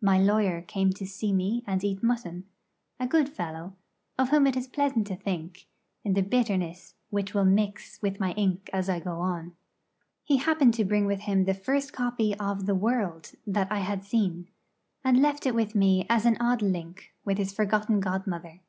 [0.00, 2.46] My lawyer came to see me and eat mutton
[3.00, 3.74] a good fellow,
[4.16, 5.66] of whom it is pleasant to think,
[6.04, 9.56] in the bitterness which will mix with my ink as I go on.
[10.22, 14.04] He happened to bring with him the first copy of the 'World' that I had
[14.04, 14.46] seen,
[15.02, 18.60] and left it with me as an odd link with its forgotten godmother.